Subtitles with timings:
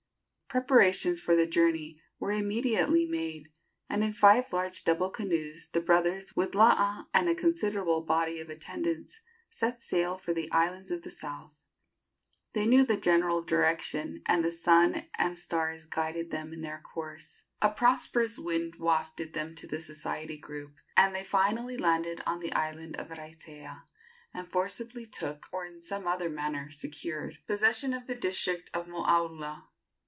[0.53, 3.53] Preparations for the journey were immediately made,
[3.89, 8.49] and in five large double canoes the brothers, with Laa and a considerable body of
[8.49, 11.63] attendants, set sail for the islands of the south.
[12.51, 17.43] They knew the general direction, and the sun and stars guided them in their course.
[17.61, 22.51] A prosperous wind wafted them to the Society group, and they finally landed on the
[22.51, 23.85] island of Raiatea,
[24.33, 29.67] and forcibly took, or in some other manner secured, possession of the district of Moaula.